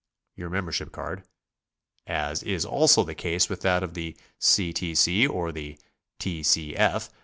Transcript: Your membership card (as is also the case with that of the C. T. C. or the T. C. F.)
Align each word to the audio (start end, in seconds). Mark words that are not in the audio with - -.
Your 0.35 0.49
membership 0.49 0.91
card 0.91 1.25
(as 2.07 2.41
is 2.41 2.65
also 2.65 3.03
the 3.03 3.13
case 3.13 3.49
with 3.49 3.61
that 3.61 3.83
of 3.83 3.93
the 3.93 4.17
C. 4.39 4.73
T. 4.73 4.95
C. 4.95 5.27
or 5.27 5.51
the 5.51 5.77
T. 6.17 6.41
C. 6.41 6.75
F.) 6.75 7.11